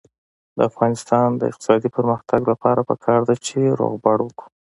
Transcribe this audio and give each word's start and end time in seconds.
د 0.57 0.57
افغانستان 0.69 1.27
د 1.35 1.41
اقتصادي 1.51 1.89
پرمختګ 1.97 2.41
لپاره 2.51 2.81
پکار 2.89 3.19
ده 3.27 3.35
چې 3.45 3.59
روغبړ 3.79 4.17
وکړو. 4.23 4.47